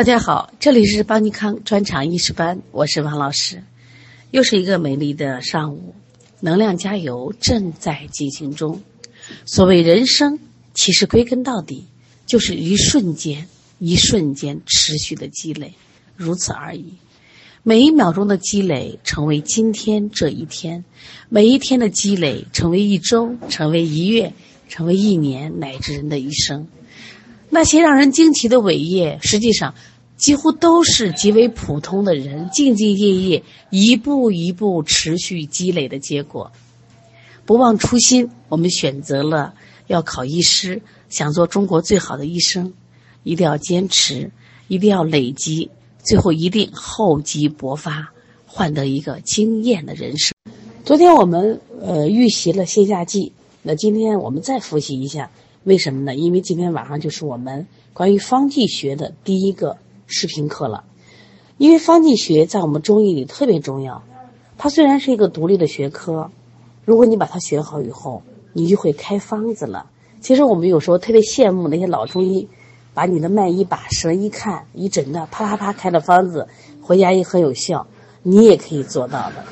[0.00, 3.62] 大家好，这里是邦尼康专场意识班，我是王老师。
[4.30, 5.94] 又是一个美丽的上午，
[6.40, 8.80] 能量加油正在进行中。
[9.44, 10.38] 所谓人生，
[10.72, 11.84] 其实归根到底
[12.24, 13.46] 就是一瞬间、
[13.78, 15.74] 一瞬间持续的积累，
[16.16, 16.94] 如此而已。
[17.62, 20.82] 每一秒钟的积累，成为今天这一天；
[21.28, 24.32] 每一天的积累，成为一周，成为一月，
[24.66, 26.68] 成为一年，乃至人的一生。
[27.52, 29.74] 那些让人惊奇的伟业，实际上
[30.20, 36.52] 几乎都是极为普通的人兢兢业业、一步一步持续积累的结果。
[37.46, 39.54] 不忘初心，我们选择了
[39.86, 42.74] 要考医师，想做中国最好的医生，
[43.22, 44.30] 一定要坚持，
[44.68, 45.70] 一定要累积，
[46.04, 48.12] 最后一定厚积薄发，
[48.44, 50.34] 换得一个惊艳的人生。
[50.84, 55.30] 昨天我们呃预习了线下记，那今天我们再复习一下。
[55.64, 56.14] 为什么呢？
[56.14, 59.76] 因为今天晚上就是我们关于方剂学的第一个
[60.10, 60.84] 视频课了。
[61.56, 64.02] 因为方剂学在我们中医里特别重要，
[64.58, 66.30] 它虽然是一个独立的学科，
[66.84, 69.86] 如果你把它学好以后，你就会开方子了。
[70.20, 72.48] 其实我们有时候特别羡慕那些老中医，
[72.92, 76.48] 把你的脉一把舌一看一诊的，啪啪啪开的方子，
[76.82, 77.86] 回家也很有效。
[78.22, 79.44] 你也可以做到的。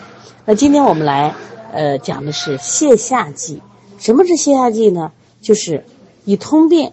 [0.45, 1.35] 那今天我们来
[1.73, 3.63] 呃讲的是泻下剂。
[3.99, 5.13] 什么是泻下剂呢？
[5.41, 5.85] 就是。
[6.25, 6.93] 以通便、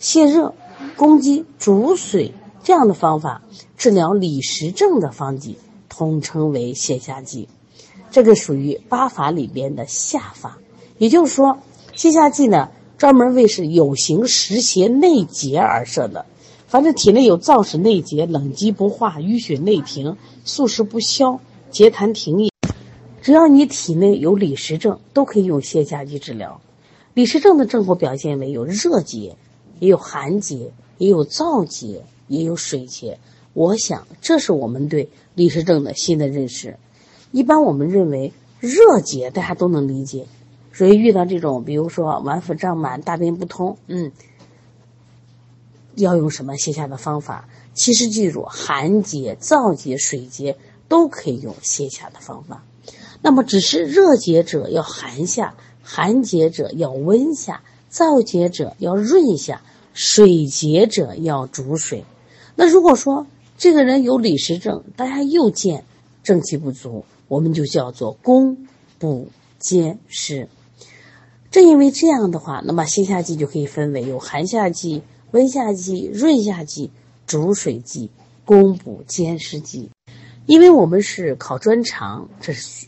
[0.00, 0.52] 泻热、
[0.96, 2.32] 攻积、逐水
[2.64, 3.42] 这样的方法
[3.76, 5.58] 治疗里实症的方剂，
[5.90, 7.46] 统称为泻下剂。
[8.10, 10.58] 这个属于八法里边的下法。
[10.96, 11.58] 也就是说，
[11.94, 16.24] 泻下剂呢，专门为是有形实邪内结而设的。
[16.66, 21.40] 凡是体内有燥湿内结、冷积不化、淤血内停、宿食不消、
[21.70, 22.50] 结痰停饮，
[23.20, 26.62] 只要你体内有里实症，都可以用泻下剂治疗。
[27.12, 29.36] 里实症的症候表现为有热结，
[29.80, 33.18] 也有寒结，也有燥结，也有水结。
[33.52, 36.76] 我想这是我们对里实症的新的认识。
[37.30, 40.26] 一般我们认为热结大家都能理解，
[40.72, 44.12] 所以遇到这种，比如说脘腹胀满、大便不通，嗯，
[45.94, 47.48] 要用什么泻下的方法？
[47.74, 50.56] 其实记住，寒结、燥结、水结
[50.88, 52.64] 都可以用泻下的方法。
[53.22, 55.54] 那么只是热结者要寒下。
[55.86, 57.62] 寒结者要温下，
[57.92, 59.60] 燥结者要润下，
[59.92, 62.04] 水结者要煮水。
[62.54, 63.26] 那如果说
[63.58, 65.84] 这个人有里实症，大家又见
[66.22, 68.66] 正气不足，我们就叫做攻
[68.98, 69.28] 补
[69.58, 70.48] 兼施。
[71.50, 76.90] 正因为这样的话，那么泻下剂就可以分为有寒下剂、温下剂、润下剂、
[77.26, 78.10] 煮水季、
[78.44, 79.90] 攻补兼施季。
[80.46, 82.86] 因为我们是考专长，这是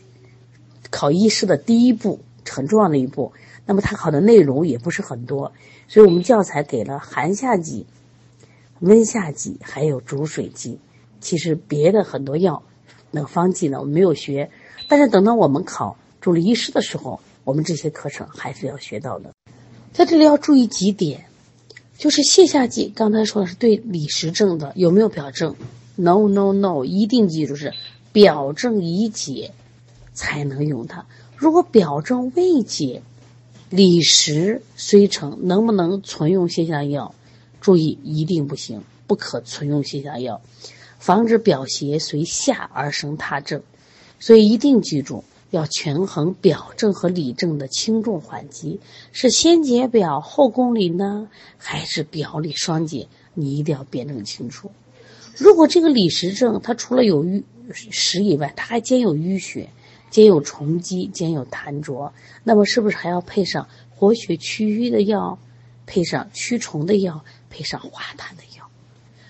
[0.89, 2.19] 考医师的第一步。
[2.49, 3.33] 很重要的一步，
[3.65, 5.51] 那么它考的内容也不是很多，
[5.89, 7.85] 所以我们教材给了寒下剂、
[8.79, 10.79] 温下剂，还有煮水剂。
[11.19, 12.63] 其实别的很多药，
[13.11, 14.51] 那个方剂呢，我们没有学，
[14.87, 19.33] 但是等到我们考助理医师的时候，我们这些课程还是要学到的。
[19.93, 21.25] 在这里要注意几点，
[21.97, 25.55] 就是泻下剂，刚才说的是对里实症的，有没有表证
[25.95, 27.73] ？No No No，一定记住是
[28.11, 29.53] 表证已解
[30.13, 31.07] 才能用它。
[31.35, 33.01] 如果表证未解，
[33.71, 37.15] 里实虽成，能不能存用泻下药？
[37.67, 40.39] 注意，一定不行，不可存用泻下药，
[40.99, 43.61] 防止表邪随下而生他症。
[44.21, 48.79] 所以一定记住，要权衡表症和里症的轻重缓急，
[49.11, 51.27] 是先解表后攻里呢，
[51.57, 53.09] 还是表里双解？
[53.33, 54.71] 你一定要辩证清楚。
[55.35, 57.43] 如果这个里实症它除了有淤
[57.91, 59.67] 实以外，它还兼有淤血。
[60.09, 62.13] 兼有虫积，兼有痰浊，
[62.45, 65.37] 那么是不是还要配上活血祛瘀的药，
[65.87, 68.69] 配上驱虫的药，配上化痰的药？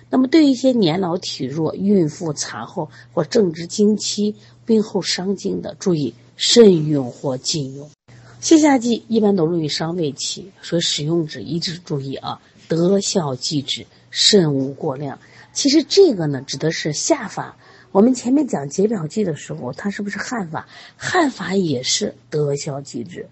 [0.09, 4.35] 那么对于一些年老体弱、孕妇、产后或正值经期、
[4.66, 7.90] 病后伤精的，注意慎用或禁用。
[8.41, 15.19] 泻下剂一般都容易伤胃气，所以使用时一直注意啊，得效即止，慎勿过量。
[15.53, 17.57] 其实这个呢，指的是下法。
[17.92, 20.68] 我们前面讲解表剂的时候，它是不是汗法？
[20.98, 23.27] 汗法也是得效即止，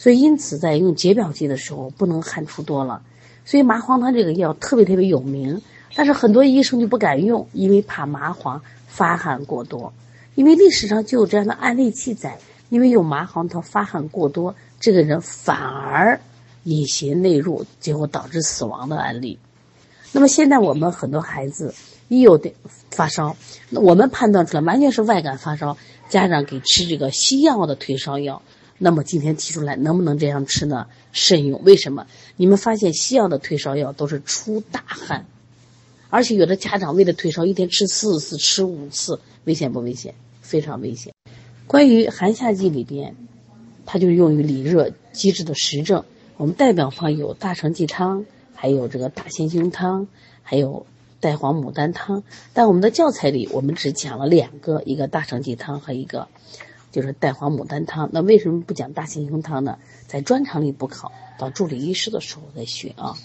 [0.00, 3.02] 所以因此在用解表剂的时候，不能汗出多了。
[3.44, 5.60] 所以麻黄汤这个药特别特别有名，
[5.94, 9.92] 但是很多医生就不敢用，因为怕麻黄发汗过多。
[10.36, 12.38] 因为历史上就有这样的案例记载，
[12.70, 16.18] 因为用麻黄汤发汗过多，这个人反而
[16.62, 19.38] 引邪内入，结果导致死亡的案例。
[20.12, 21.74] 那么现在我们很多孩子。
[22.08, 22.52] 一有的
[22.90, 23.36] 发烧，
[23.68, 25.76] 那我们判断出来完全是外感发烧，
[26.08, 28.42] 家长给吃这个西药的退烧药。
[28.82, 30.86] 那么今天提出来能不能这样吃呢？
[31.12, 31.62] 慎用。
[31.62, 32.06] 为什么？
[32.36, 35.26] 你们发现西药的退烧药都是出大汗，
[36.08, 40.14] 而且有的家长为了退烧，一天吃四次、吃五次，危险不危险？
[40.40, 41.12] 非常危险。
[41.66, 43.16] 关于寒夏季里边，
[43.84, 46.04] 它就用于里热积滞的实证。
[46.38, 48.24] 我们代表方有大承气汤，
[48.54, 50.08] 还有这个大仙胸汤，
[50.42, 50.86] 还有
[51.20, 52.22] 带黄牡丹汤。
[52.54, 56.28] 但我们的教材里，我们只讲了两个，一个大承气汤和一个
[56.90, 58.08] 就是带黄牡丹汤。
[58.12, 59.78] 那为什么不讲大仙胸汤呢？
[60.06, 63.16] 在专场里补考，到助理医师的时候再学啊。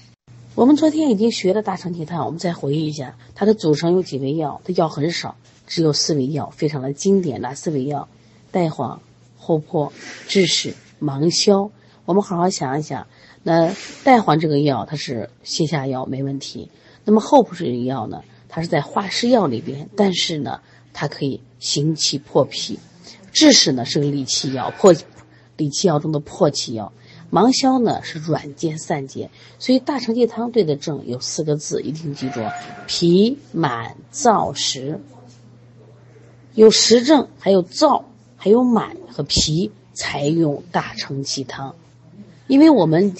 [0.53, 4.61] 我们昨天已经学了大承气汤，我们再回忆一下，它的组成有几味药？
[4.63, 5.35] 它药很少，
[5.67, 7.41] 只有四味药，非常的经典。
[7.41, 8.07] 哪四味药？
[8.51, 9.01] 带黄、
[9.37, 9.91] 厚朴、
[10.29, 11.71] 枳实、芒硝。
[12.05, 13.07] 我们好好想一想，
[13.43, 16.69] 那带黄这个药它是泻下药，没问题。
[17.03, 20.61] 那么厚朴这个药呢，它是在化湿药里边，但是呢，
[20.93, 22.79] 它可以行气破脾。
[23.35, 24.95] 枳实呢是个理气药，破
[25.57, 26.93] 理气药中的破气药。
[27.29, 29.29] 芒硝呢是软坚散结，
[29.59, 32.39] 所以大承气汤对的症有四个字，一定记住：
[32.87, 35.01] 脾满燥实。
[36.53, 38.03] 有实症，还有燥，
[38.37, 41.75] 还有满和脾，才用大承气汤。
[42.47, 43.13] 因为我们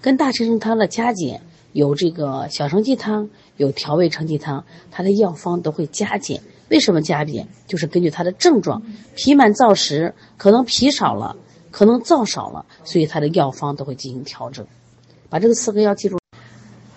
[0.00, 1.42] 跟大承气汤的加减
[1.72, 3.28] 有这个小承气汤，
[3.58, 6.40] 有调味承气汤，它的药方都会加减。
[6.68, 7.48] 为什么加减？
[7.66, 8.82] 就是根据它的症状，
[9.14, 11.36] 脾满燥实，可能脾少了。
[11.70, 14.66] 可能燥少了，所以它的药方都会进行调整。
[15.28, 16.18] 把这个四个药记住，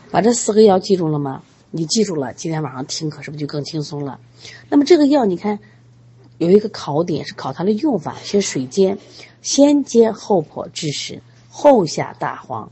[0.09, 1.43] 把这四个药记住了吗？
[1.71, 4.21] 你记住了，今天晚上听课是不是就更轻松了？
[4.69, 5.59] 那么这个药，你看
[6.37, 8.97] 有一个考点是考它的用法，先水煎，
[9.41, 12.71] 先煎后破、枳实，后下大黄、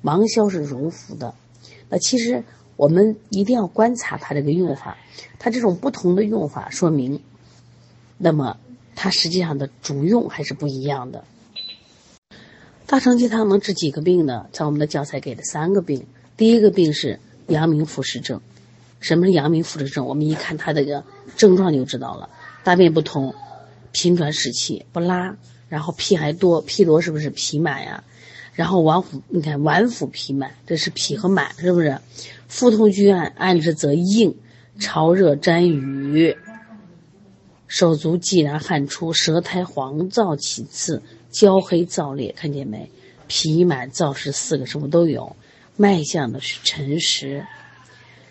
[0.00, 1.34] 芒硝是溶服的。
[1.90, 2.42] 那其实
[2.76, 4.96] 我们一定要观察它这个用法，
[5.38, 7.20] 它这种不同的用法说明，
[8.18, 8.56] 那么
[8.94, 11.24] 它实际上的主用还是不一样的。
[12.86, 14.46] 大承气汤能治几个病呢？
[14.52, 16.06] 在我们的教材给了三个病。
[16.36, 18.40] 第一个病是阳明腑实症。
[19.00, 20.06] 什么是阳明腑实症？
[20.06, 21.04] 我们一看它这个
[21.36, 22.28] 症状就知道了：
[22.62, 23.34] 大便不通，
[23.92, 25.36] 频转使气，不拉，
[25.68, 28.04] 然后屁还多，屁多是不是脾满呀？
[28.54, 31.98] 然后脘腹，你看脘腹脾满，这是脾和满，是不是？
[32.48, 34.34] 腹痛拘按，按之则硬，
[34.78, 36.36] 潮热沾瘀，
[37.66, 41.02] 手足既然汗出，舌苔黄燥起刺。
[41.30, 42.88] 焦黑燥裂，看见没？
[43.26, 45.34] 脾满燥湿四个什么都有？
[45.76, 47.44] 脉象呢是沉实，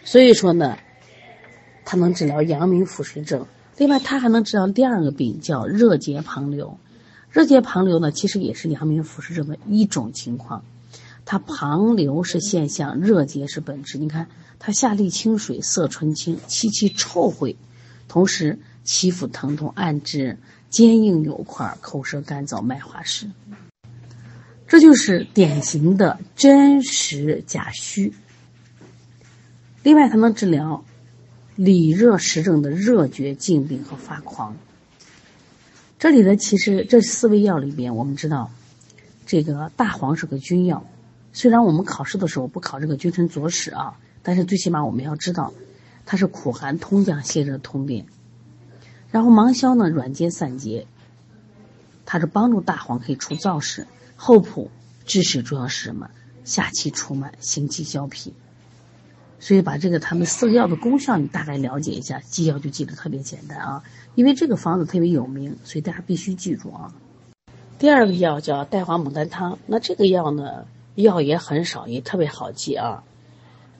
[0.05, 0.77] 所以说呢，
[1.83, 3.45] 它能治疗阳明腹实症。
[3.75, 6.77] 另外，它还能治疗第二个病，叫热结旁流。
[7.33, 10.63] 热结旁流呢，其实也是阳明腑实症的一种情况。
[11.25, 13.97] 它旁流是现象，热结是本质。
[13.97, 14.27] 你看，
[14.59, 17.55] 它下沥清水，色纯清，气气臭秽，
[18.07, 20.37] 同时起腹疼痛，按之。
[20.69, 23.27] 坚硬有块，口舌干燥，脉滑实，
[24.67, 28.13] 这就是典型的真实假虚。
[29.81, 30.83] 另外，它能治疗
[31.55, 34.55] 里热实症的热厥、痉病和发狂。
[36.03, 38.51] 这里呢，其实这四味药里边，我们知道
[39.25, 40.85] 这个大黄是个君药，
[41.31, 45.53] 虽然我们考试的时候不考这个君臣佐使啊，但是最起码我们要知道
[46.05, 48.05] 它是苦寒通降、泻热通便。
[49.11, 50.87] 然后芒硝呢，软坚散结，
[52.05, 53.85] 它是帮助大黄可以除燥湿；
[54.17, 54.69] 厚朴、
[55.05, 56.09] 枳实主要是什么？
[56.43, 58.33] 下气除满，行气消痞。
[59.39, 63.83] 所以把这个他们四个药的功效你大概了解一下，记药就记得特别简单啊。
[64.15, 66.93] 因为这个方子特别有名，所以大家必须记住啊。
[67.79, 70.65] 第二个药叫带黄牡丹汤，那这个药呢，
[70.95, 73.03] 药也很少，也特别好记啊。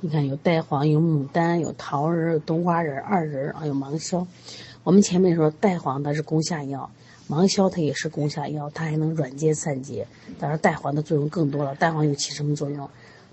[0.02, 4.28] 你看有带黄，有牡丹，有桃仁，有冬瓜仁，二仁还有芒硝。
[4.84, 6.90] 我们前面说带黄它是攻下药，
[7.28, 10.06] 芒硝它也是攻下药，它还能软坚散结。
[10.40, 12.90] 当然带黄的作用更多了，带黄又起什么作用？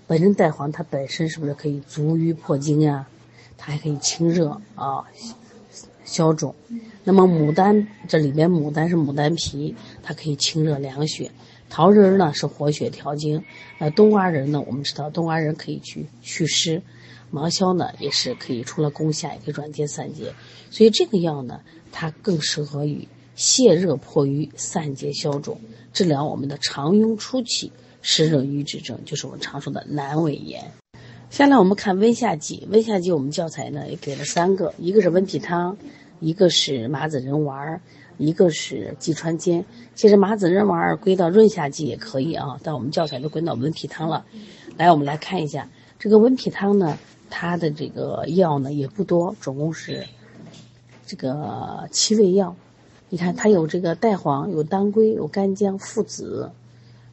[0.07, 3.05] 本身带黄它本身是不是可以足瘀破经呀？
[3.57, 5.03] 它还可以清热啊，
[6.05, 6.55] 消肿。
[7.03, 11.31] 那么牡丹这里边牡丹是牡丹皮，它可以清热凉血。
[11.69, 13.43] 桃仁呢是活血调经，
[13.79, 16.81] 呃冬瓜仁呢我们知道冬瓜仁可以去祛湿。
[17.33, 20.33] 芒硝呢，也是可以除了攻下，也可以软坚散结，
[20.69, 25.57] 所以这个药呢，它更适合于泻热破瘀、散结消肿，
[25.93, 30.61] 治疗我们的肠痈初期湿热瘀滞症，就是我们常说的阑尾炎。
[31.29, 35.77] 下来我们看温下剂，温下剂我们教材呢也给了三个，一个是温脾汤，
[36.21, 37.81] 一个是麻子仁丸，
[38.17, 39.65] 一个是济川煎。
[39.93, 44.25] 其实麻子仁丸归到润下剂也可以啊，但我们教材都归到温脾汤了。
[44.77, 45.67] 来，我们来看一下
[45.99, 46.97] 这个温脾汤呢。
[47.33, 50.05] 它的这个药呢也不多，总共是
[51.05, 52.53] 这个七味药。
[53.07, 56.51] 你看，它有这个带黄，有当归，有干姜、附子，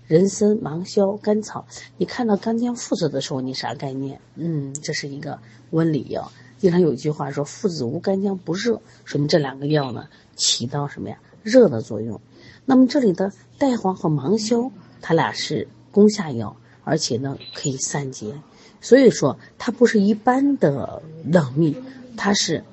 [0.08, 1.64] 人参、芒硝、甘草。
[1.98, 4.20] 你看到干姜附子的时候，你啥概念？
[4.34, 5.38] 嗯，这是一个
[5.70, 6.32] 温里药。
[6.58, 11.18] 经常有一句话说“附子无干姜不热”，说明这两个药呢起到什么呀？
[11.42, 12.20] 热的作用。
[12.66, 18.34] 那么这里的代黄和芒硝，它俩是攻下药，而且呢可以散结，
[18.80, 21.76] 所以说它不是一般的冷秘，
[22.16, 22.64] 它是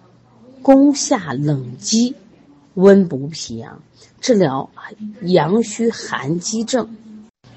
[0.62, 2.16] 攻下冷积，
[2.74, 3.82] 温补脾阳，
[4.20, 4.70] 治疗
[5.22, 6.98] 阳虚寒积症。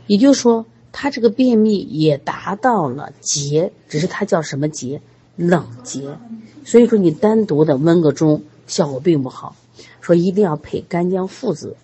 [0.07, 5.01] 也就是说，它这个便秘也达到了结，只是它叫什么结？
[5.39, 6.19] 冷结，
[6.65, 9.55] 所以说你单独的温个中效果并不好，
[10.01, 11.77] 说一定要配干姜附子，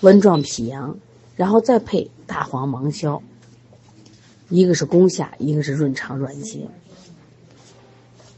[0.00, 0.98] 温壮脾阳，
[1.36, 3.22] 然后再配大黄芒硝，
[4.48, 6.66] 一个是攻下，一个是润肠软结。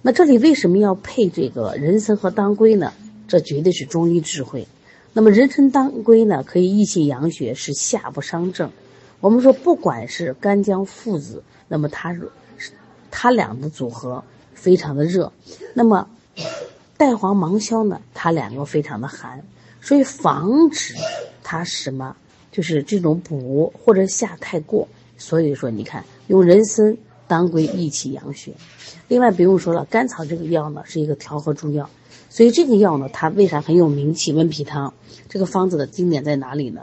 [0.02, 2.92] 那这里为什么要配这个人参和当归呢？
[3.26, 4.68] 这绝对是中医智慧。
[5.14, 8.70] 那么人参当归呢，可以益气养血，是下不伤正。
[9.20, 12.30] 我们说，不管是干姜附子，那么它是。
[13.10, 14.22] 它俩的组合
[14.54, 15.32] 非常的热，
[15.74, 16.08] 那么
[16.96, 18.00] 代黄芒硝呢？
[18.14, 19.42] 它两个非常的寒，
[19.80, 20.94] 所以防止
[21.42, 22.16] 它什么，
[22.50, 24.88] 就是这种补或者下太过。
[25.16, 26.96] 所以说，你看用人参、
[27.26, 28.52] 当归益气养血。
[29.08, 31.88] 另外不用说了，甘草这个药呢是一个调和中药，
[32.30, 34.32] 所以这个药呢它为啥很有名气？
[34.32, 34.92] 温脾汤
[35.28, 36.82] 这个方子的经典在哪里呢？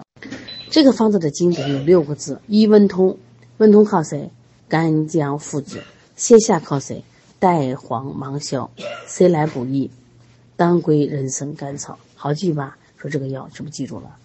[0.69, 3.17] 这个方子的经典有六个字：一温通。
[3.57, 4.31] 温通靠谁？
[4.67, 5.81] 干姜附子。
[6.17, 7.03] 泻下靠谁？
[7.39, 8.71] 代黄芒硝，
[9.05, 9.91] 谁来补益？
[10.55, 12.77] 当归、人参、甘草，好记吧？
[12.97, 14.15] 说这个药是不是记住了？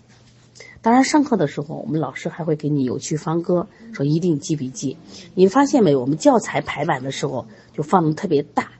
[0.81, 4.97] 当然，上课的时候我们老师还会给你有趣方歌，说一定记笔记。
[5.35, 5.97] 你发现没？
[5.97, 8.71] 我们教材排版的时候就放的特别大，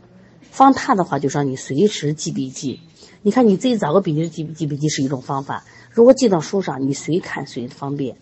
[0.43, 2.81] 放大的话就让你随时记笔记。
[3.23, 8.17] 你看你自己找个笔记记记笔记是一种方法，如果记到书上，你随看随方便。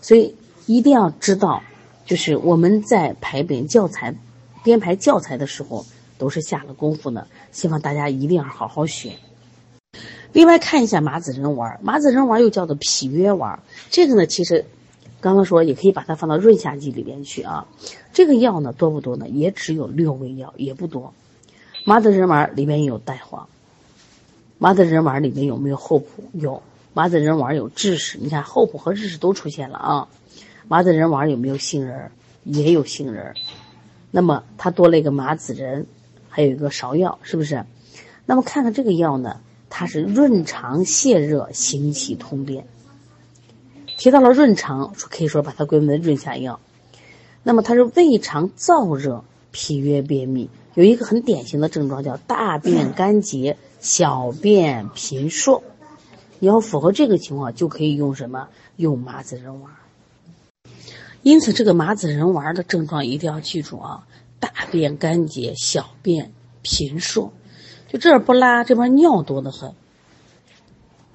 [0.00, 1.62] 所以一定要知道。
[2.04, 4.14] 就是我们在排编教材、
[4.62, 5.84] 编排教材的时候，
[6.18, 7.26] 都是下了功夫的。
[7.50, 9.12] 希望大家一定要好好学。
[10.32, 13.62] 另外看一下麻子仁丸，麻子仁丸又叫做脾约丸。
[13.90, 14.64] 这个呢，其实
[15.20, 17.66] 刚刚说也可以把它放到润下剂里边去啊。
[18.12, 19.28] 这个药呢多不多呢？
[19.28, 21.14] 也只有六味药，也不多。
[21.84, 23.48] 麻子仁丸里面有带黄，
[24.58, 26.06] 麻子仁丸里面有没有厚朴？
[26.32, 26.62] 有。
[26.92, 30.08] 麻子仁丸有枳实，你看厚朴和枳实都出现了啊。
[30.68, 32.10] 麻子仁丸有没有杏仁？
[32.44, 33.34] 也有杏仁。
[34.10, 35.86] 那么它多了一个麻子仁，
[36.28, 37.64] 还有一个芍药，是不是？
[38.26, 39.40] 那么看看这个药呢？
[39.68, 42.66] 它是润肠泻热、行气通便。
[43.96, 46.60] 提到了润肠，可以说把它归为润下药。
[47.42, 55.62] 那么它是胃肠燥热、脾约便秘，有一个很典型的症状叫大便干结、小便频数。
[56.38, 58.48] 你要符合这个情况，就可以用什么？
[58.76, 59.72] 用麻子仁丸。
[61.24, 64.06] 因此，这个麻子仁丸的症状一定要记住啊！
[64.38, 67.32] 大便干结，小便频数，
[67.88, 69.72] 就这儿不拉，这边尿多得很。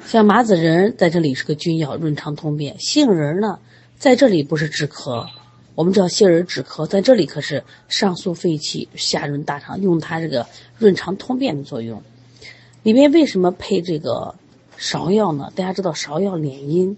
[0.03, 3.59] 像麻子仁在这里是个君药，润肠通便；杏仁呢，
[3.99, 5.27] 在这里不是止咳，
[5.75, 10.47] 我们知道杏仁止咳，在这里可是上肃肺气、下润大肠，用它这个
[10.79, 12.01] 润肠通便的作用。
[12.81, 14.33] 里面为什么配这个
[14.79, 15.51] 芍药呢？
[15.55, 16.97] 大家知道芍药敛阴。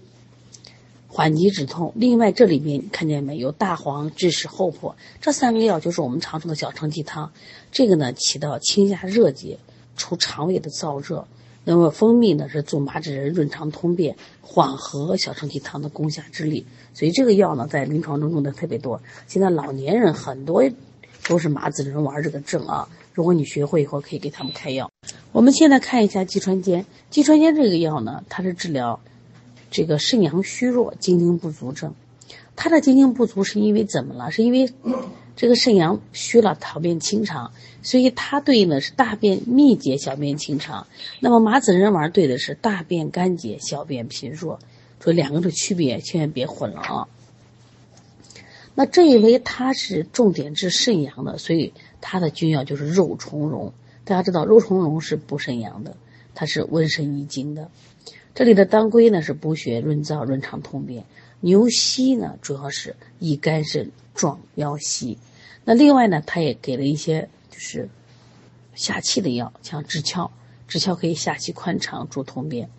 [1.14, 1.92] 缓急止痛。
[1.94, 7.30] 另外，这里面看见没有大黄、枳实、厚朴这三个药，就是我们常说的小承气汤。
[7.70, 9.58] 这个呢，起到清下热结、
[9.94, 11.28] 除肠胃的燥热。
[11.64, 16.64] 那么蜂蜜呢，是助麻子仁润肠通便、缓和小承气汤的攻下之力。
[16.94, 19.02] 所以这个药呢，在临床中用的特别多。
[19.28, 20.64] 现在老年人很多
[21.28, 22.88] 都是麻子仁丸这个症啊。
[23.12, 24.90] 如果你学会以后，可以给他们开药。
[25.32, 26.86] 我们现在看一下济川煎。
[27.10, 28.98] 济川煎这个药呢，它是治疗。
[29.72, 31.94] 这个肾阳虚弱、精精不足症，
[32.54, 34.30] 他的精精不足是因为怎么了？
[34.30, 34.72] 是因为
[35.34, 37.52] 这个肾阳虚了，小便清长，
[37.82, 40.86] 所以它对应的是大便秘结、小便清长。
[41.20, 44.60] 那么麻子仁丸对的是大便干结、小便频弱，
[45.00, 47.08] 所以两个的区别千万别混了啊。
[48.74, 53.72] 那正因为它是重点治肾阳的，所以它的君药就是肉苁蓉。
[54.04, 55.96] 大家知道肉苁蓉是补肾阳的，
[56.34, 57.70] 它是温肾益精的。
[58.34, 61.04] 这里的当归呢是补血润燥润肠通便，
[61.40, 65.18] 牛膝呢主要是益肝肾壮腰膝，
[65.66, 67.90] 那另外呢它也给了一些就是
[68.74, 70.30] 下气的药，像枳壳，
[70.66, 72.70] 枳壳可以下气宽肠助通便。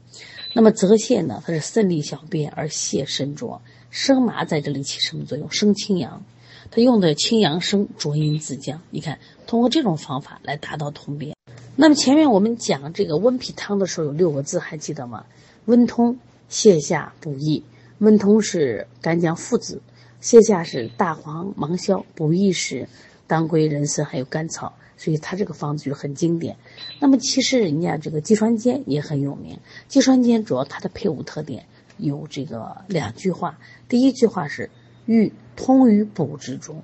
[0.54, 5.52] 那么泽泻呢它是渗利小便而泻身浊，生麻在这里起什么作用？
[5.52, 6.24] 生清阳，
[6.72, 8.82] 它用的清阳生浊阴自降。
[8.90, 11.36] 你看通过这种方法来达到通便。
[11.76, 15.26] 那么前面我们讲这个温脾汤的时候有六个字还记得吗？
[15.66, 16.18] 温通
[16.50, 17.64] 泻下补益，
[18.00, 19.82] 温通是干姜附子，
[20.22, 22.88] 泻下是大黄、芒硝，补益是
[23.28, 26.56] 当归、人参还有甘草，所以它这个方子就很经典。
[27.00, 31.66] 那么其实人家这个鸡川煎也很有名，鸡川煎主要它的配伍特点
[31.98, 34.70] 有这个两句话，第一句话是
[35.06, 36.84] 欲通于补之中，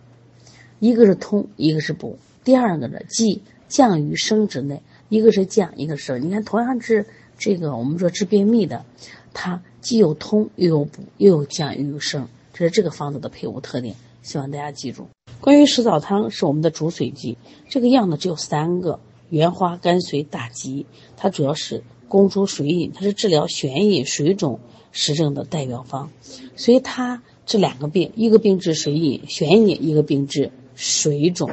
[0.80, 2.18] 一个是通，一个是补。
[2.44, 6.22] 第二个呢，即降于生之内，一个是降，一个是升。
[6.22, 7.06] 你看，同样是
[7.40, 8.86] 这个我们说治便秘的，
[9.34, 13.96] 它既有通，又有补，又有降，又有升，这是这个方子的配伍特点。
[14.22, 15.08] 希望大家记住。
[15.40, 17.38] 关于石枣汤是我们的主水剂，
[17.70, 20.86] 这个样呢只有三个：原花、甘遂、大戟。
[21.16, 24.60] 它主要是攻出水饮，它是治疗眩饮、水肿、
[24.92, 26.12] 实症的代表方。
[26.58, 31.50] 所以它治两个病，一个病治水饮、眩饮，一个病治水肿。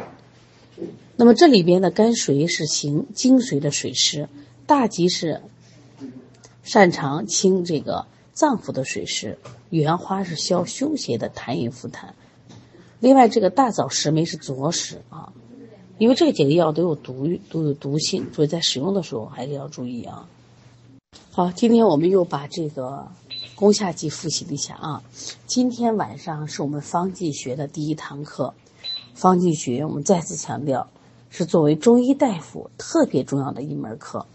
[1.15, 4.29] 那么这里边的甘水是行精髓的水湿，
[4.67, 5.41] 大戟是
[6.67, 9.39] 擅长清这个脏腑的水湿，
[9.71, 12.09] 原花是消胸胁的痰饮腹痰。
[12.99, 15.33] 另外，这个大枣、石梅是佐使啊，
[15.97, 20.29] 因为这几个药都有毒，都有毒性，所以在使用的时候还是要注意啊。
[21.31, 23.07] 好，今天我们又把这个
[23.55, 25.05] 宫下剂复习了一下啊。
[25.47, 28.53] 今天晚上是我们方剂学的第一堂课，
[29.15, 30.89] 方剂学我们再次强调，
[31.31, 34.27] 是作为中医大夫特别重要的一门课。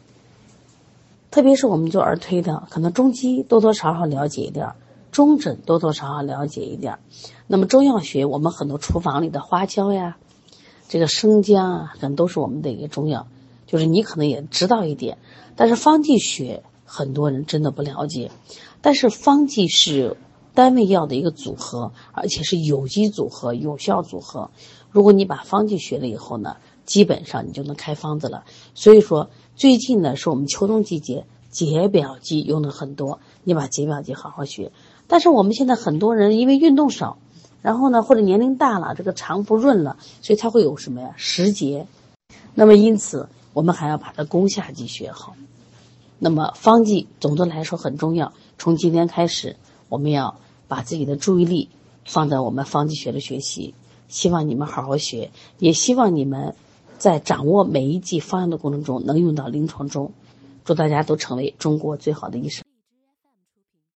[1.32, 4.74] 特别是我们做儿推的，可能中医多多少少了解一点。
[5.12, 7.00] 中诊多多少少了解一点，
[7.46, 10.16] 那么中药学我们很多厨房里的花椒呀，
[10.88, 13.28] 这个生姜啊，可能都是我们的一个中药，
[13.68, 15.18] 就是你可能也知道一点，
[15.58, 18.32] 但是方剂学很多人真的不了解。
[18.80, 20.16] 但是方剂是
[20.54, 24.50] 单味药的一个组合，而且是有机组合、有效组合。
[24.92, 28.46] 如果你把方剂学了以后呢，基本上你就能开方子了。
[28.76, 29.30] 所以说，
[29.62, 34.72] 最近呢是我们秋冬季节解表剂用的很多，你把解表剂好好学。
[35.06, 37.20] 但是我们现在很多人因为运动少，
[37.62, 41.86] 然后呢或者年龄大了，这个肠不润了，所以他会有什么呀食结。
[42.56, 45.36] 那么因此我们还要把它攻下剂学好。
[46.18, 48.34] 那么方剂总的来说很重要。
[48.58, 49.58] 从今天开始，
[49.90, 51.70] 我们要把自己的注意力
[52.04, 53.76] 放在我们方剂学的学习。
[54.08, 56.56] 希望你们好好学，也希望你们
[57.02, 60.12] 在掌握每一剂方案的过程中能用到临床中。
[60.64, 62.64] 祝大家都成为中国最好的医生。